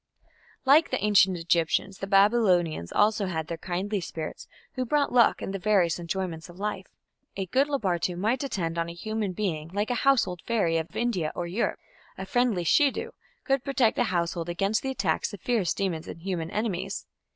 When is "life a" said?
6.57-7.45